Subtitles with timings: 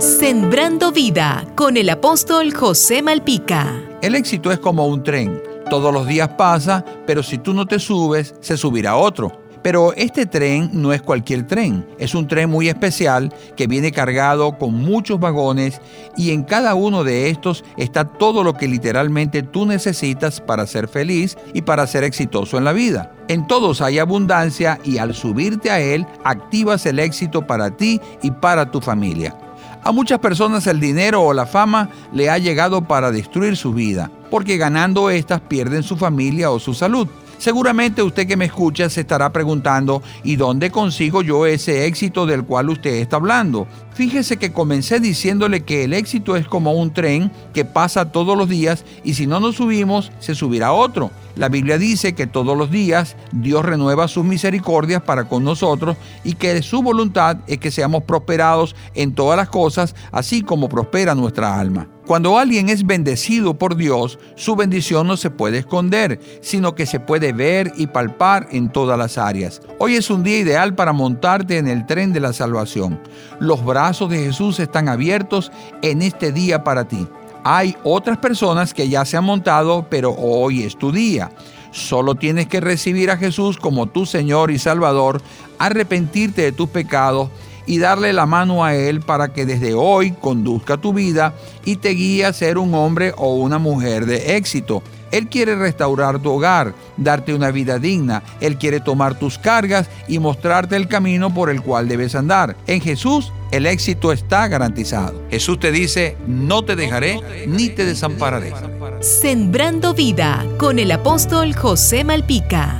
[0.00, 3.82] Sembrando vida con el apóstol José Malpica.
[4.00, 5.42] El éxito es como un tren.
[5.68, 9.30] Todos los días pasa, pero si tú no te subes, se subirá otro.
[9.60, 14.56] Pero este tren no es cualquier tren, es un tren muy especial que viene cargado
[14.56, 15.82] con muchos vagones
[16.16, 20.88] y en cada uno de estos está todo lo que literalmente tú necesitas para ser
[20.88, 23.12] feliz y para ser exitoso en la vida.
[23.28, 28.30] En todos hay abundancia y al subirte a él activas el éxito para ti y
[28.30, 29.36] para tu familia.
[29.82, 34.10] A muchas personas el dinero o la fama le ha llegado para destruir su vida,
[34.30, 37.08] porque ganando estas pierden su familia o su salud.
[37.40, 42.44] Seguramente usted que me escucha se estará preguntando, ¿y dónde consigo yo ese éxito del
[42.44, 43.66] cual usted está hablando?
[43.94, 48.46] Fíjese que comencé diciéndole que el éxito es como un tren que pasa todos los
[48.46, 51.12] días y si no nos subimos, se subirá otro.
[51.34, 56.34] La Biblia dice que todos los días Dios renueva sus misericordias para con nosotros y
[56.34, 61.58] que su voluntad es que seamos prosperados en todas las cosas, así como prospera nuestra
[61.58, 61.88] alma.
[62.10, 66.98] Cuando alguien es bendecido por Dios, su bendición no se puede esconder, sino que se
[66.98, 69.62] puede ver y palpar en todas las áreas.
[69.78, 73.00] Hoy es un día ideal para montarte en el tren de la salvación.
[73.38, 77.06] Los brazos de Jesús están abiertos en este día para ti.
[77.44, 81.30] Hay otras personas que ya se han montado, pero hoy es tu día.
[81.70, 85.22] Solo tienes que recibir a Jesús como tu Señor y Salvador,
[85.60, 87.30] arrepentirte de tus pecados
[87.70, 91.90] y darle la mano a Él para que desde hoy conduzca tu vida y te
[91.90, 94.82] guíe a ser un hombre o una mujer de éxito.
[95.12, 98.24] Él quiere restaurar tu hogar, darte una vida digna.
[98.40, 102.56] Él quiere tomar tus cargas y mostrarte el camino por el cual debes andar.
[102.66, 105.22] En Jesús el éxito está garantizado.
[105.30, 108.52] Jesús te dice, no te dejaré ni te desampararé.
[108.98, 112.79] Sembrando vida con el apóstol José Malpica.